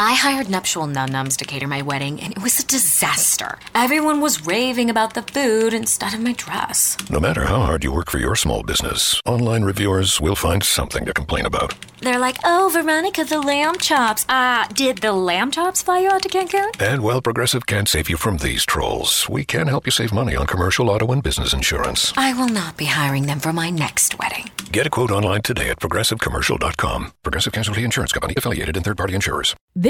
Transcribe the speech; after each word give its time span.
I 0.00 0.14
hired 0.14 0.48
nuptial 0.48 0.86
num-nums 0.86 1.36
to 1.36 1.44
cater 1.44 1.68
my 1.68 1.82
wedding, 1.82 2.20
and 2.22 2.32
it 2.32 2.42
was 2.42 2.58
a 2.58 2.64
disaster. 2.66 3.58
Everyone 3.74 4.22
was 4.22 4.46
raving 4.46 4.88
about 4.88 5.12
the 5.12 5.20
food 5.20 5.74
instead 5.74 6.14
of 6.14 6.20
my 6.20 6.32
dress. 6.32 6.96
No 7.10 7.20
matter 7.20 7.44
how 7.44 7.60
hard 7.60 7.84
you 7.84 7.92
work 7.92 8.10
for 8.10 8.18
your 8.18 8.34
small 8.34 8.62
business, 8.62 9.20
online 9.26 9.62
reviewers 9.62 10.18
will 10.18 10.36
find 10.36 10.64
something 10.64 11.04
to 11.04 11.12
complain 11.12 11.44
about. 11.44 11.74
They're 12.00 12.18
like, 12.18 12.38
oh, 12.46 12.70
Veronica, 12.72 13.24
the 13.24 13.42
lamb 13.42 13.76
chops. 13.76 14.24
Ah, 14.30 14.66
did 14.72 15.02
the 15.02 15.12
lamb 15.12 15.50
chops 15.50 15.82
fly 15.82 15.98
you 15.98 16.08
out 16.08 16.22
to 16.22 16.30
Cancun? 16.30 16.80
And 16.80 17.02
while 17.02 17.20
Progressive 17.20 17.66
can't 17.66 17.86
save 17.86 18.08
you 18.08 18.16
from 18.16 18.38
these 18.38 18.64
trolls, 18.64 19.28
we 19.28 19.44
can 19.44 19.66
help 19.66 19.84
you 19.86 19.92
save 19.92 20.14
money 20.14 20.34
on 20.34 20.46
commercial 20.46 20.88
auto 20.88 21.12
and 21.12 21.22
business 21.22 21.52
insurance. 21.52 22.14
I 22.16 22.32
will 22.32 22.48
not 22.48 22.78
be 22.78 22.86
hiring 22.86 23.26
them 23.26 23.38
for 23.38 23.52
my 23.52 23.68
next 23.68 24.18
wedding. 24.18 24.48
Get 24.72 24.86
a 24.86 24.90
quote 24.90 25.10
online 25.10 25.42
today 25.42 25.68
at 25.68 25.80
progressivecommercial.com. 25.80 27.12
Progressive 27.22 27.52
Casualty 27.52 27.84
Insurance 27.84 28.12
Company 28.12 28.34
affiliated 28.36 28.76
and 28.76 28.84
third 28.84 28.96
party 28.96 29.14
insurers. 29.14 29.54
This 29.74 29.89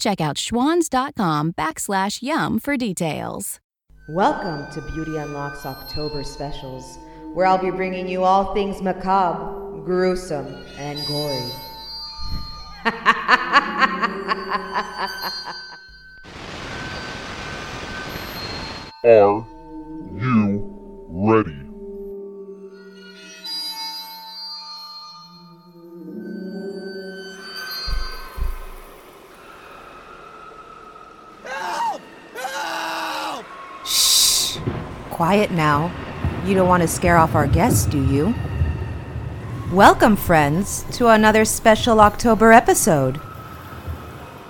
Check 0.00 0.20
out 0.20 0.36
schwans.com 0.36 1.52
backslash 1.52 2.22
YUM 2.22 2.58
for 2.58 2.76
details. 2.76 3.60
Welcome 4.08 4.72
to 4.72 4.80
Beauty 4.92 5.18
Unlocks 5.18 5.66
October 5.66 6.24
specials, 6.24 6.98
where 7.34 7.46
I'll 7.46 7.58
be 7.58 7.70
bringing 7.70 8.08
you 8.08 8.24
all 8.24 8.54
things 8.54 8.80
macabre, 8.82 9.82
gruesome, 9.84 10.64
and 10.78 10.98
gory. 11.06 11.50
Are 19.04 19.46
you 20.18 21.06
ready? 21.08 21.69
Quiet 35.20 35.50
now. 35.50 35.92
You 36.46 36.54
don't 36.54 36.66
want 36.66 36.80
to 36.80 36.88
scare 36.88 37.18
off 37.18 37.34
our 37.34 37.46
guests, 37.46 37.84
do 37.84 38.02
you? 38.02 38.34
Welcome, 39.70 40.16
friends, 40.16 40.86
to 40.92 41.08
another 41.08 41.44
special 41.44 42.00
October 42.00 42.52
episode. 42.52 43.20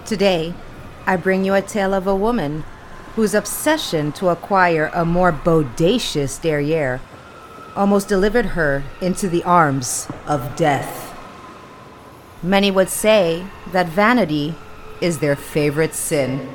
Today, 0.06 0.54
I 1.06 1.16
bring 1.16 1.44
you 1.44 1.54
a 1.54 1.60
tale 1.60 1.92
of 1.92 2.06
a 2.06 2.14
woman 2.14 2.62
whose 3.16 3.34
obsession 3.34 4.12
to 4.12 4.28
acquire 4.28 4.92
a 4.94 5.04
more 5.04 5.32
bodacious 5.32 6.40
derriere 6.40 7.00
almost 7.74 8.06
delivered 8.06 8.54
her 8.54 8.84
into 9.00 9.28
the 9.28 9.42
arms 9.42 10.06
of 10.28 10.54
death. 10.54 11.18
Many 12.44 12.70
would 12.70 12.90
say 12.90 13.44
that 13.72 13.88
vanity 13.88 14.54
is 15.00 15.18
their 15.18 15.34
favorite 15.34 15.94
sin. 15.94 16.48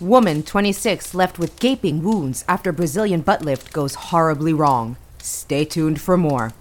Woman 0.00 0.42
26 0.42 1.14
left 1.14 1.38
with 1.38 1.60
gaping 1.60 2.02
wounds 2.02 2.44
after 2.48 2.72
Brazilian 2.72 3.20
butt 3.20 3.42
lift 3.42 3.72
goes 3.72 3.94
horribly 3.94 4.52
wrong. 4.52 4.96
Stay 5.18 5.64
tuned 5.64 6.00
for 6.00 6.16
more. 6.16 6.52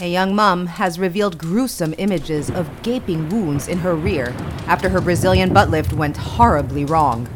A 0.00 0.10
young 0.10 0.34
mum 0.34 0.66
has 0.66 0.98
revealed 0.98 1.36
gruesome 1.36 1.94
images 1.98 2.50
of 2.50 2.70
gaping 2.82 3.28
wounds 3.28 3.68
in 3.68 3.78
her 3.78 3.94
rear 3.94 4.34
after 4.66 4.88
her 4.88 5.00
Brazilian 5.02 5.52
butt 5.52 5.68
lift 5.68 5.92
went 5.92 6.16
horribly 6.16 6.86
wrong. 6.86 7.28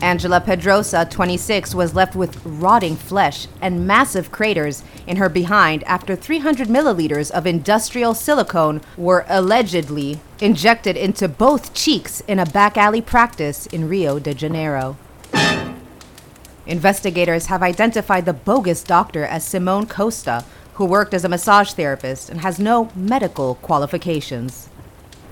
Angela 0.00 0.40
Pedrosa, 0.40 1.06
26, 1.10 1.74
was 1.74 1.94
left 1.94 2.14
with 2.14 2.40
rotting 2.44 2.94
flesh 2.94 3.48
and 3.60 3.84
massive 3.84 4.30
craters 4.30 4.84
in 5.08 5.16
her 5.16 5.28
behind 5.28 5.82
after 5.84 6.14
300 6.14 6.68
milliliters 6.68 7.32
of 7.32 7.46
industrial 7.46 8.14
silicone 8.14 8.80
were 8.96 9.24
allegedly 9.28 10.20
injected 10.40 10.96
into 10.96 11.26
both 11.26 11.74
cheeks 11.74 12.20
in 12.28 12.38
a 12.38 12.46
back 12.46 12.76
alley 12.76 13.02
practice 13.02 13.66
in 13.66 13.88
Rio 13.88 14.20
de 14.20 14.34
Janeiro. 14.34 14.96
Investigators 16.64 17.46
have 17.46 17.62
identified 17.62 18.24
the 18.24 18.32
bogus 18.32 18.84
doctor 18.84 19.24
as 19.24 19.44
Simone 19.44 19.86
Costa, 19.86 20.44
who 20.74 20.84
worked 20.84 21.12
as 21.12 21.24
a 21.24 21.28
massage 21.28 21.72
therapist 21.72 22.30
and 22.30 22.42
has 22.42 22.60
no 22.60 22.88
medical 22.94 23.56
qualifications. 23.56 24.68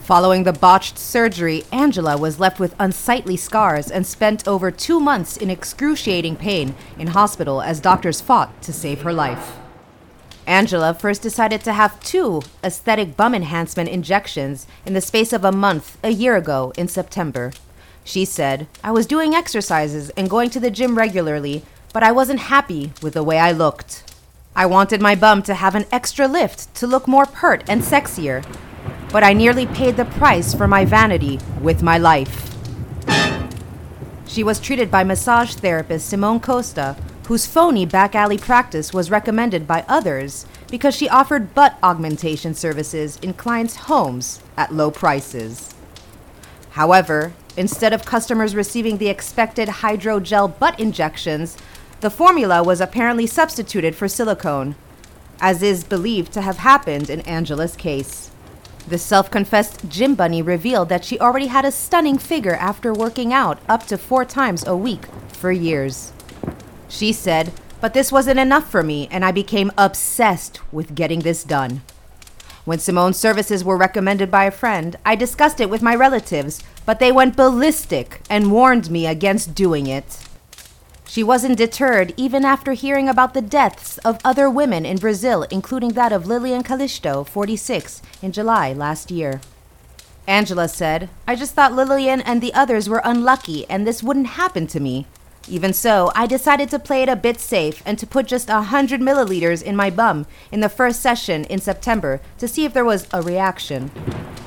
Following 0.06 0.44
the 0.44 0.52
botched 0.52 0.98
surgery, 0.98 1.64
Angela 1.72 2.16
was 2.16 2.38
left 2.38 2.60
with 2.60 2.76
unsightly 2.78 3.36
scars 3.36 3.90
and 3.90 4.06
spent 4.06 4.46
over 4.46 4.70
two 4.70 5.00
months 5.00 5.36
in 5.36 5.50
excruciating 5.50 6.36
pain 6.36 6.76
in 6.96 7.08
hospital 7.08 7.60
as 7.60 7.80
doctors 7.80 8.20
fought 8.20 8.62
to 8.62 8.72
save 8.72 9.02
her 9.02 9.12
life. 9.12 9.56
Angela 10.46 10.94
first 10.94 11.22
decided 11.22 11.60
to 11.64 11.72
have 11.72 11.98
two 11.98 12.42
aesthetic 12.62 13.16
bum 13.16 13.34
enhancement 13.34 13.88
injections 13.88 14.68
in 14.86 14.94
the 14.94 15.00
space 15.00 15.32
of 15.32 15.44
a 15.44 15.50
month 15.50 15.98
a 16.04 16.10
year 16.10 16.36
ago 16.36 16.72
in 16.78 16.86
September. 16.86 17.50
She 18.04 18.24
said, 18.24 18.68
I 18.84 18.92
was 18.92 19.06
doing 19.06 19.34
exercises 19.34 20.10
and 20.10 20.30
going 20.30 20.50
to 20.50 20.60
the 20.60 20.70
gym 20.70 20.96
regularly, 20.96 21.64
but 21.92 22.04
I 22.04 22.12
wasn't 22.12 22.54
happy 22.54 22.92
with 23.02 23.14
the 23.14 23.24
way 23.24 23.40
I 23.40 23.50
looked. 23.50 24.04
I 24.54 24.66
wanted 24.66 25.00
my 25.00 25.16
bum 25.16 25.42
to 25.42 25.54
have 25.54 25.74
an 25.74 25.86
extra 25.90 26.28
lift 26.28 26.72
to 26.76 26.86
look 26.86 27.08
more 27.08 27.26
pert 27.26 27.64
and 27.68 27.82
sexier, 27.82 28.46
but 29.10 29.24
I 29.24 29.32
nearly 29.32 29.66
paid 29.66 29.96
the 29.96 30.04
price 30.04 30.54
for 30.54 30.66
my 30.66 30.84
vanity 30.84 31.38
with 31.60 31.82
my 31.82 31.98
life. 31.98 32.54
She 34.26 34.44
was 34.44 34.60
treated 34.60 34.90
by 34.90 35.04
massage 35.04 35.54
therapist 35.54 36.08
Simone 36.08 36.40
Costa, 36.40 36.96
whose 37.26 37.46
phony 37.46 37.86
back 37.86 38.14
alley 38.14 38.38
practice 38.38 38.92
was 38.92 39.10
recommended 39.10 39.66
by 39.66 39.84
others 39.88 40.46
because 40.70 40.94
she 40.94 41.08
offered 41.08 41.54
butt 41.54 41.78
augmentation 41.82 42.54
services 42.54 43.18
in 43.22 43.32
clients' 43.32 43.76
homes 43.76 44.40
at 44.56 44.74
low 44.74 44.90
prices. 44.90 45.74
However, 46.70 47.32
instead 47.56 47.92
of 47.92 48.04
customers 48.04 48.54
receiving 48.54 48.98
the 48.98 49.08
expected 49.08 49.68
hydrogel 49.68 50.58
butt 50.58 50.78
injections, 50.78 51.56
the 52.00 52.10
formula 52.10 52.62
was 52.62 52.80
apparently 52.80 53.26
substituted 53.26 53.96
for 53.96 54.08
silicone, 54.08 54.76
as 55.40 55.62
is 55.62 55.82
believed 55.82 56.32
to 56.32 56.42
have 56.42 56.58
happened 56.58 57.08
in 57.08 57.22
Angela's 57.22 57.76
case. 57.76 58.30
The 58.88 58.98
self 58.98 59.30
confessed 59.30 59.88
gym 59.88 60.14
bunny 60.14 60.42
revealed 60.42 60.88
that 60.90 61.04
she 61.04 61.18
already 61.18 61.48
had 61.48 61.64
a 61.64 61.72
stunning 61.72 62.18
figure 62.18 62.54
after 62.54 62.92
working 62.92 63.32
out 63.32 63.58
up 63.68 63.86
to 63.86 63.98
four 63.98 64.24
times 64.24 64.64
a 64.64 64.76
week 64.76 65.06
for 65.32 65.50
years. 65.50 66.12
She 66.88 67.12
said, 67.12 67.52
But 67.80 67.94
this 67.94 68.12
wasn't 68.12 68.38
enough 68.38 68.70
for 68.70 68.84
me, 68.84 69.08
and 69.10 69.24
I 69.24 69.32
became 69.32 69.72
obsessed 69.76 70.60
with 70.72 70.94
getting 70.94 71.20
this 71.20 71.42
done. 71.42 71.82
When 72.64 72.78
Simone's 72.78 73.16
services 73.16 73.64
were 73.64 73.76
recommended 73.76 74.30
by 74.30 74.44
a 74.44 74.50
friend, 74.52 74.96
I 75.04 75.16
discussed 75.16 75.60
it 75.60 75.70
with 75.70 75.82
my 75.82 75.94
relatives, 75.94 76.62
but 76.84 77.00
they 77.00 77.10
went 77.10 77.36
ballistic 77.36 78.20
and 78.30 78.52
warned 78.52 78.90
me 78.90 79.06
against 79.06 79.54
doing 79.54 79.88
it. 79.88 80.18
She 81.08 81.22
wasn't 81.22 81.56
deterred 81.56 82.12
even 82.16 82.44
after 82.44 82.72
hearing 82.72 83.08
about 83.08 83.32
the 83.32 83.40
deaths 83.40 83.98
of 83.98 84.18
other 84.24 84.50
women 84.50 84.84
in 84.84 84.98
Brazil, 84.98 85.44
including 85.44 85.92
that 85.92 86.12
of 86.12 86.26
Lilian 86.26 86.62
Calixto, 86.62 87.26
46, 87.26 88.02
in 88.20 88.32
July 88.32 88.72
last 88.72 89.10
year. 89.10 89.40
Angela 90.26 90.68
said, 90.68 91.08
I 91.26 91.36
just 91.36 91.54
thought 91.54 91.72
Lilian 91.72 92.20
and 92.20 92.42
the 92.42 92.52
others 92.52 92.88
were 92.88 93.00
unlucky 93.04 93.64
and 93.70 93.86
this 93.86 94.02
wouldn't 94.02 94.26
happen 94.26 94.66
to 94.66 94.80
me. 94.80 95.06
Even 95.48 95.72
so, 95.72 96.10
I 96.16 96.26
decided 96.26 96.70
to 96.70 96.80
play 96.80 97.04
it 97.04 97.08
a 97.08 97.14
bit 97.14 97.38
safe 97.38 97.80
and 97.86 97.96
to 98.00 98.06
put 98.06 98.26
just 98.26 98.50
a 98.50 98.54
100 98.54 99.00
milliliters 99.00 99.62
in 99.62 99.76
my 99.76 99.90
bum 99.90 100.26
in 100.50 100.58
the 100.58 100.68
first 100.68 101.00
session 101.00 101.44
in 101.44 101.60
September 101.60 102.20
to 102.38 102.48
see 102.48 102.64
if 102.64 102.74
there 102.74 102.84
was 102.84 103.06
a 103.12 103.22
reaction. 103.22 103.92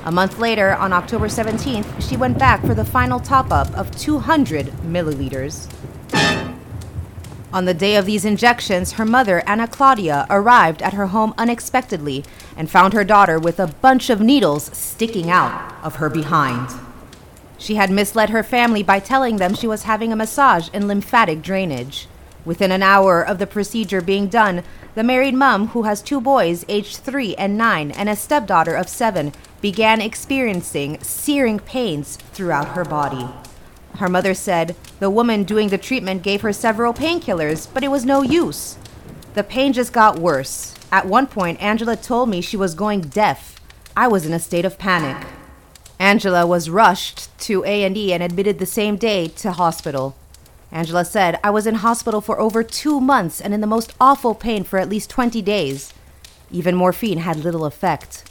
A 0.04 0.12
month 0.12 0.38
later, 0.38 0.74
on 0.74 0.92
October 0.92 1.28
17th, 1.28 2.06
she 2.06 2.18
went 2.18 2.38
back 2.38 2.60
for 2.60 2.74
the 2.74 2.84
final 2.84 3.18
top 3.18 3.50
up 3.50 3.72
of 3.74 3.90
200 3.96 4.66
milliliters. 4.84 5.70
On 7.52 7.64
the 7.64 7.74
day 7.74 7.96
of 7.96 8.06
these 8.06 8.24
injections, 8.24 8.92
her 8.92 9.04
mother, 9.04 9.42
Anna 9.44 9.66
Claudia, 9.66 10.24
arrived 10.30 10.82
at 10.82 10.94
her 10.94 11.08
home 11.08 11.34
unexpectedly 11.36 12.24
and 12.56 12.70
found 12.70 12.92
her 12.92 13.02
daughter 13.02 13.40
with 13.40 13.58
a 13.58 13.66
bunch 13.66 14.08
of 14.08 14.20
needles 14.20 14.70
sticking 14.72 15.30
out 15.30 15.74
of 15.82 15.96
her 15.96 16.08
behind. 16.08 16.70
She 17.58 17.74
had 17.74 17.90
misled 17.90 18.30
her 18.30 18.44
family 18.44 18.84
by 18.84 19.00
telling 19.00 19.36
them 19.36 19.54
she 19.54 19.66
was 19.66 19.82
having 19.82 20.12
a 20.12 20.16
massage 20.16 20.68
and 20.72 20.86
lymphatic 20.86 21.42
drainage. 21.42 22.06
Within 22.44 22.70
an 22.70 22.84
hour 22.84 23.20
of 23.20 23.38
the 23.38 23.48
procedure 23.48 24.00
being 24.00 24.28
done, 24.28 24.62
the 24.94 25.02
married 25.02 25.34
mom, 25.34 25.68
who 25.68 25.82
has 25.82 26.00
two 26.00 26.20
boys 26.20 26.64
aged 26.68 26.98
three 26.98 27.34
and 27.34 27.58
nine 27.58 27.90
and 27.90 28.08
a 28.08 28.14
stepdaughter 28.14 28.76
of 28.76 28.88
seven, 28.88 29.32
began 29.60 30.00
experiencing 30.00 31.02
searing 31.02 31.58
pains 31.58 32.16
throughout 32.32 32.68
her 32.68 32.84
body. 32.84 33.28
Her 33.98 34.08
mother 34.08 34.34
said 34.34 34.76
the 34.98 35.10
woman 35.10 35.44
doing 35.44 35.68
the 35.68 35.78
treatment 35.78 36.22
gave 36.22 36.40
her 36.42 36.52
several 36.52 36.94
painkillers, 36.94 37.68
but 37.72 37.84
it 37.84 37.90
was 37.90 38.04
no 38.04 38.22
use. 38.22 38.78
The 39.34 39.44
pain 39.44 39.72
just 39.72 39.92
got 39.92 40.18
worse. 40.18 40.74
At 40.90 41.06
one 41.06 41.26
point, 41.26 41.60
Angela 41.62 41.96
told 41.96 42.28
me 42.28 42.40
she 42.40 42.56
was 42.56 42.74
going 42.74 43.02
deaf. 43.02 43.60
I 43.96 44.08
was 44.08 44.26
in 44.26 44.32
a 44.32 44.40
state 44.40 44.64
of 44.64 44.78
panic. 44.78 45.26
Angela 45.98 46.46
was 46.46 46.70
rushed 46.70 47.28
to 47.40 47.62
A&E 47.64 48.12
and 48.12 48.22
admitted 48.22 48.58
the 48.58 48.66
same 48.66 48.96
day 48.96 49.28
to 49.28 49.52
hospital. 49.52 50.16
Angela 50.72 51.04
said, 51.04 51.38
I 51.44 51.50
was 51.50 51.66
in 51.66 51.76
hospital 51.76 52.20
for 52.20 52.40
over 52.40 52.62
two 52.62 53.00
months 53.00 53.40
and 53.40 53.52
in 53.52 53.60
the 53.60 53.66
most 53.66 53.92
awful 54.00 54.34
pain 54.34 54.64
for 54.64 54.78
at 54.78 54.88
least 54.88 55.10
20 55.10 55.42
days. 55.42 55.92
Even 56.50 56.74
morphine 56.74 57.18
had 57.18 57.36
little 57.36 57.64
effect. 57.64 58.24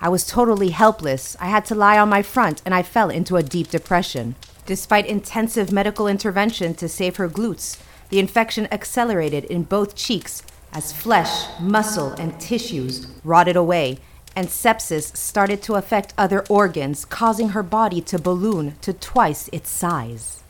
I 0.00 0.08
was 0.08 0.26
totally 0.26 0.70
helpless. 0.70 1.36
I 1.40 1.46
had 1.46 1.64
to 1.66 1.74
lie 1.74 1.98
on 1.98 2.08
my 2.08 2.22
front 2.22 2.60
and 2.66 2.74
I 2.74 2.82
fell 2.82 3.10
into 3.10 3.36
a 3.36 3.42
deep 3.42 3.70
depression. 3.70 4.34
Despite 4.66 5.06
intensive 5.06 5.72
medical 5.72 6.08
intervention 6.08 6.74
to 6.74 6.88
save 6.88 7.16
her 7.16 7.28
glutes, 7.28 7.78
the 8.08 8.18
infection 8.18 8.66
accelerated 8.72 9.44
in 9.44 9.64
both 9.64 9.94
cheeks 9.94 10.42
as 10.72 10.92
flesh, 10.92 11.46
muscle, 11.60 12.12
and 12.12 12.38
tissues 12.40 13.06
rotted 13.22 13.56
away, 13.56 13.98
and 14.34 14.48
sepsis 14.48 15.16
started 15.16 15.62
to 15.62 15.74
affect 15.74 16.14
other 16.16 16.44
organs, 16.48 17.04
causing 17.04 17.50
her 17.50 17.62
body 17.62 18.00
to 18.00 18.18
balloon 18.18 18.74
to 18.80 18.92
twice 18.92 19.48
its 19.52 19.68
size. 19.68 20.42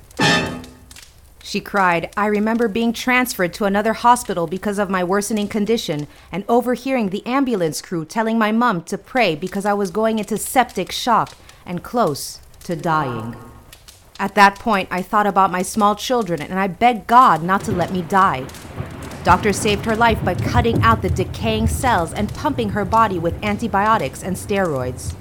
She 1.42 1.60
cried, 1.60 2.10
I 2.16 2.26
remember 2.26 2.68
being 2.68 2.94
transferred 2.94 3.52
to 3.54 3.66
another 3.66 3.92
hospital 3.92 4.46
because 4.46 4.78
of 4.78 4.88
my 4.88 5.04
worsening 5.04 5.48
condition 5.48 6.06
and 6.32 6.42
overhearing 6.48 7.10
the 7.10 7.24
ambulance 7.26 7.82
crew 7.82 8.06
telling 8.06 8.38
my 8.38 8.50
mom 8.50 8.82
to 8.84 8.96
pray 8.96 9.36
because 9.36 9.66
I 9.66 9.74
was 9.74 9.90
going 9.90 10.18
into 10.18 10.38
septic 10.38 10.90
shock 10.90 11.36
and 11.66 11.82
close 11.82 12.40
to 12.64 12.74
dying. 12.74 13.36
At 14.18 14.36
that 14.36 14.58
point, 14.58 14.88
I 14.90 15.02
thought 15.02 15.26
about 15.26 15.50
my 15.50 15.62
small 15.62 15.96
children 15.96 16.40
and 16.40 16.58
I 16.58 16.68
begged 16.68 17.06
God 17.06 17.42
not 17.42 17.62
to 17.64 17.72
let 17.72 17.92
me 17.92 18.02
die. 18.02 18.46
Doctors 19.24 19.56
saved 19.58 19.86
her 19.86 19.96
life 19.96 20.22
by 20.24 20.34
cutting 20.34 20.82
out 20.82 21.02
the 21.02 21.10
decaying 21.10 21.66
cells 21.66 22.12
and 22.12 22.32
pumping 22.34 22.70
her 22.70 22.84
body 22.84 23.18
with 23.18 23.42
antibiotics 23.42 24.22
and 24.22 24.36
steroids. 24.36 25.14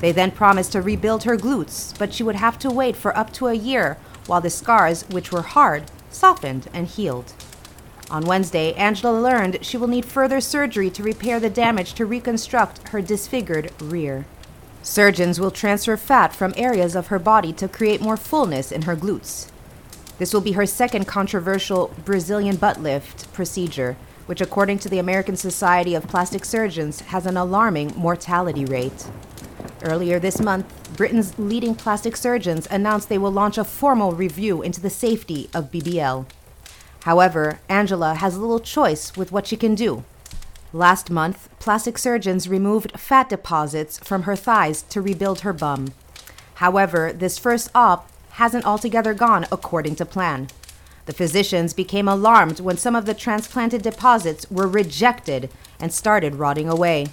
They 0.00 0.12
then 0.12 0.30
promised 0.30 0.72
to 0.72 0.82
rebuild 0.82 1.24
her 1.24 1.36
glutes, 1.36 1.98
but 1.98 2.12
she 2.12 2.22
would 2.22 2.36
have 2.36 2.58
to 2.60 2.70
wait 2.70 2.94
for 2.94 3.16
up 3.16 3.32
to 3.34 3.46
a 3.46 3.54
year 3.54 3.96
while 4.26 4.40
the 4.40 4.50
scars, 4.50 5.04
which 5.08 5.32
were 5.32 5.42
hard, 5.42 5.84
softened 6.10 6.68
and 6.72 6.86
healed. 6.86 7.32
On 8.10 8.26
Wednesday, 8.26 8.74
Angela 8.74 9.18
learned 9.18 9.64
she 9.64 9.76
will 9.78 9.88
need 9.88 10.04
further 10.04 10.40
surgery 10.40 10.90
to 10.90 11.02
repair 11.02 11.40
the 11.40 11.50
damage 11.50 11.94
to 11.94 12.04
reconstruct 12.04 12.88
her 12.88 13.00
disfigured 13.00 13.72
rear. 13.80 14.26
Surgeons 14.84 15.40
will 15.40 15.50
transfer 15.50 15.96
fat 15.96 16.34
from 16.34 16.52
areas 16.58 16.94
of 16.94 17.06
her 17.06 17.18
body 17.18 17.54
to 17.54 17.66
create 17.66 18.02
more 18.02 18.18
fullness 18.18 18.70
in 18.70 18.82
her 18.82 18.94
glutes. 18.94 19.50
This 20.18 20.34
will 20.34 20.42
be 20.42 20.52
her 20.52 20.66
second 20.66 21.06
controversial 21.06 21.90
Brazilian 22.04 22.56
butt 22.56 22.82
lift 22.82 23.32
procedure, 23.32 23.96
which, 24.26 24.42
according 24.42 24.78
to 24.80 24.90
the 24.90 24.98
American 24.98 25.36
Society 25.36 25.94
of 25.94 26.06
Plastic 26.06 26.44
Surgeons, 26.44 27.00
has 27.00 27.24
an 27.24 27.38
alarming 27.38 27.94
mortality 27.96 28.66
rate. 28.66 29.06
Earlier 29.82 30.18
this 30.18 30.38
month, 30.38 30.66
Britain's 30.98 31.38
leading 31.38 31.74
plastic 31.74 32.14
surgeons 32.14 32.68
announced 32.70 33.08
they 33.08 33.18
will 33.18 33.32
launch 33.32 33.56
a 33.56 33.64
formal 33.64 34.12
review 34.12 34.60
into 34.60 34.82
the 34.82 34.90
safety 34.90 35.48
of 35.54 35.70
BBL. 35.70 36.26
However, 37.04 37.58
Angela 37.70 38.16
has 38.16 38.36
little 38.36 38.60
choice 38.60 39.16
with 39.16 39.32
what 39.32 39.46
she 39.46 39.56
can 39.56 39.74
do. 39.74 40.04
Last 40.74 41.08
month, 41.08 41.48
plastic 41.60 41.96
surgeons 41.96 42.48
removed 42.48 42.98
fat 42.98 43.28
deposits 43.28 43.96
from 44.00 44.24
her 44.24 44.34
thighs 44.34 44.82
to 44.90 45.00
rebuild 45.00 45.42
her 45.42 45.52
bum. 45.52 45.94
However, 46.54 47.12
this 47.12 47.38
first 47.38 47.70
op 47.76 48.10
hasn't 48.30 48.64
altogether 48.64 49.14
gone 49.14 49.46
according 49.52 49.94
to 49.94 50.04
plan. 50.04 50.48
The 51.06 51.12
physicians 51.12 51.74
became 51.74 52.08
alarmed 52.08 52.58
when 52.58 52.76
some 52.76 52.96
of 52.96 53.06
the 53.06 53.14
transplanted 53.14 53.82
deposits 53.82 54.50
were 54.50 54.66
rejected 54.66 55.48
and 55.78 55.92
started 55.92 56.34
rotting 56.34 56.68
away. 56.68 57.06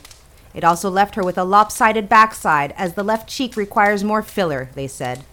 It 0.55 0.63
also 0.63 0.89
left 0.89 1.13
her 1.13 1.23
with 1.23 1.37
a 1.37 1.43
lopsided 1.43 2.09
backside, 2.09 2.73
as 2.75 2.95
the 2.95 3.03
left 3.03 3.29
cheek 3.29 3.55
requires 3.55 4.03
more 4.03 4.23
filler, 4.23 4.71
they 4.73 4.87
said. 4.87 5.23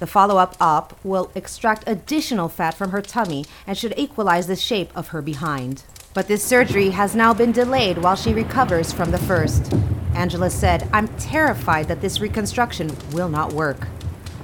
The 0.00 0.08
follow 0.08 0.38
up 0.38 0.56
op 0.60 0.98
will 1.04 1.30
extract 1.36 1.84
additional 1.86 2.48
fat 2.48 2.74
from 2.74 2.90
her 2.90 3.02
tummy 3.02 3.44
and 3.68 3.78
should 3.78 3.94
equalize 3.96 4.48
the 4.48 4.56
shape 4.56 4.90
of 4.96 5.08
her 5.08 5.22
behind. 5.22 5.84
But 6.18 6.26
this 6.26 6.42
surgery 6.42 6.90
has 6.90 7.14
now 7.14 7.32
been 7.32 7.52
delayed 7.52 7.98
while 7.98 8.16
she 8.16 8.34
recovers 8.34 8.92
from 8.92 9.12
the 9.12 9.18
first. 9.18 9.72
Angela 10.16 10.50
said, 10.50 10.90
I'm 10.92 11.06
terrified 11.16 11.86
that 11.86 12.00
this 12.00 12.18
reconstruction 12.18 12.90
will 13.12 13.28
not 13.28 13.52
work. 13.52 13.86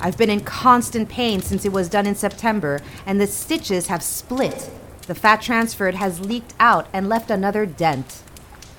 I've 0.01 0.17
been 0.17 0.31
in 0.31 0.45
constant 0.45 1.09
pain 1.09 1.43
since 1.43 1.65
it 1.65 1.73
was 1.73 1.89
done 1.89 2.07
in 2.07 2.15
September, 2.15 2.81
and 3.05 3.21
the 3.21 3.27
stitches 3.27 3.89
have 3.89 4.05
split. 4.05 4.71
The 5.09 5.17
fat 5.17 5.43
transferred 5.43 5.97
has 5.97 6.21
leaked 6.21 6.55
out 6.61 6.87
and 6.93 7.09
left 7.09 7.29
another 7.29 7.67
dent. 7.67 8.23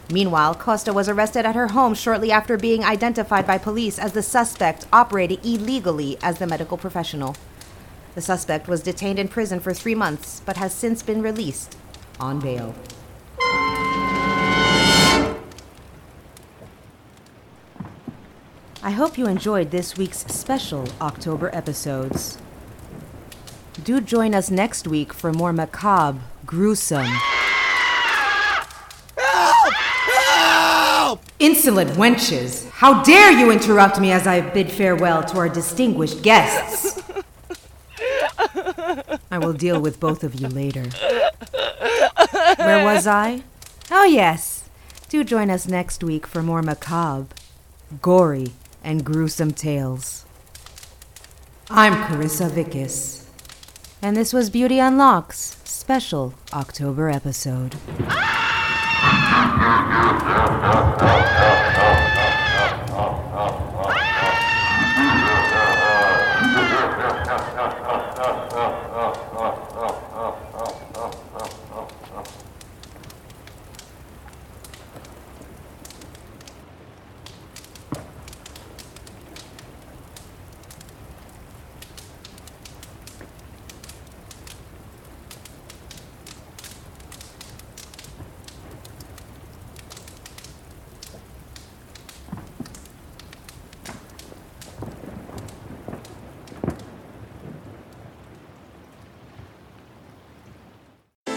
Meanwhile, 0.09 0.55
Costa 0.55 0.93
was 0.93 1.09
arrested 1.09 1.45
at 1.45 1.53
her 1.53 1.67
home 1.67 1.95
shortly 1.95 2.31
after 2.31 2.55
being 2.55 2.85
identified 2.85 3.45
by 3.45 3.57
police 3.57 3.99
as 3.99 4.13
the 4.13 4.23
suspect 4.23 4.87
operating 4.93 5.43
illegally 5.43 6.17
as 6.23 6.39
the 6.39 6.47
medical 6.47 6.77
professional. 6.77 7.35
The 8.13 8.21
suspect 8.21 8.69
was 8.69 8.81
detained 8.81 9.19
in 9.19 9.27
prison 9.27 9.59
for 9.59 9.73
three 9.73 9.95
months 9.95 10.41
but 10.45 10.55
has 10.55 10.73
since 10.73 11.03
been 11.03 11.21
released 11.21 11.75
on 12.19 12.39
bail. 12.39 12.75
I 18.83 18.91
hope 18.91 19.17
you 19.17 19.25
enjoyed 19.27 19.71
this 19.71 19.97
week's 19.97 20.19
special 20.25 20.87
October 21.01 21.49
episodes. 21.53 22.37
Do 23.83 23.99
join 23.99 24.35
us 24.35 24.51
next 24.51 24.87
week 24.87 25.13
for 25.13 25.33
more 25.33 25.51
macabre, 25.51 26.21
gruesome, 26.45 27.11
Insolent 31.37 31.91
wenches! 31.91 32.69
How 32.69 33.03
dare 33.03 33.31
you 33.31 33.51
interrupt 33.51 33.99
me 33.99 34.11
as 34.11 34.25
I 34.25 34.41
bid 34.41 34.71
farewell 34.71 35.21
to 35.25 35.37
our 35.37 35.49
distinguished 35.49 36.21
guests! 36.21 37.01
I 39.31 39.37
will 39.37 39.53
deal 39.53 39.81
with 39.81 39.99
both 39.99 40.23
of 40.23 40.35
you 40.35 40.47
later. 40.47 40.85
Where 42.65 42.83
was 42.83 43.05
I? 43.25 43.43
Oh, 43.91 44.05
yes. 44.05 44.69
Do 45.09 45.23
join 45.23 45.49
us 45.49 45.67
next 45.67 46.03
week 46.03 46.25
for 46.25 46.41
more 46.41 46.61
macabre, 46.61 47.27
gory, 48.01 48.53
and 48.83 49.05
gruesome 49.05 49.51
tales. 49.51 50.25
I'm 51.69 51.93
Carissa 51.93 52.49
Vickis, 52.49 53.25
and 54.01 54.17
this 54.17 54.33
was 54.33 54.49
Beauty 54.49 54.79
Unlocks 54.79 55.57
special 55.63 56.33
October 56.53 57.09
episode. 57.09 57.75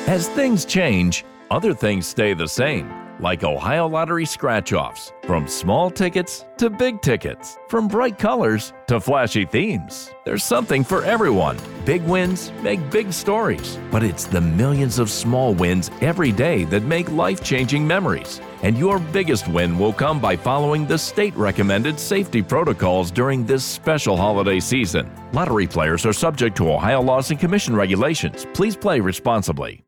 As 0.08 0.26
things 0.26 0.64
change, 0.64 1.22
other 1.50 1.74
things 1.74 2.06
stay 2.06 2.32
the 2.32 2.48
same. 2.48 2.90
like 3.20 3.42
Ohio 3.42 3.88
Lottery 3.88 4.24
scratch 4.24 4.72
offs, 4.72 5.12
from 5.24 5.48
small 5.48 5.90
tickets 5.90 6.44
to 6.56 6.70
big 6.70 7.02
tickets, 7.02 7.58
from 7.68 7.88
bright 7.88 8.18
colors 8.18 8.72
to 8.86 9.00
flashy 9.00 9.44
themes. 9.44 10.10
There's 10.24 10.44
something 10.44 10.84
for 10.84 11.04
everyone. 11.04 11.58
Big 11.84 12.02
wins 12.04 12.52
make 12.62 12.90
big 12.90 13.12
stories, 13.12 13.78
but 13.90 14.02
it's 14.02 14.24
the 14.24 14.40
millions 14.40 14.98
of 14.98 15.10
small 15.10 15.52
wins 15.54 15.90
every 16.00 16.32
day 16.32 16.64
that 16.66 16.84
make 16.84 17.10
life 17.10 17.42
changing 17.42 17.86
memories. 17.86 18.40
And 18.62 18.78
your 18.78 18.98
biggest 18.98 19.48
win 19.48 19.78
will 19.78 19.92
come 19.92 20.20
by 20.20 20.36
following 20.36 20.86
the 20.86 20.98
state 20.98 21.34
recommended 21.36 21.98
safety 21.98 22.42
protocols 22.42 23.10
during 23.10 23.44
this 23.46 23.64
special 23.64 24.16
holiday 24.16 24.60
season. 24.60 25.10
Lottery 25.32 25.66
players 25.66 26.06
are 26.06 26.12
subject 26.12 26.56
to 26.56 26.72
Ohio 26.72 27.02
laws 27.02 27.30
and 27.30 27.38
commission 27.38 27.74
regulations. 27.74 28.46
Please 28.54 28.76
play 28.76 29.00
responsibly. 29.00 29.87